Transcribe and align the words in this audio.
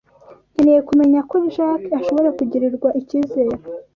Nkeneye 0.53 0.81
kumenya 0.89 1.19
ko 1.29 1.35
Jack 1.53 1.81
ashobora 1.99 2.29
kugirirwa 2.37 2.89
ikizere. 3.01 3.51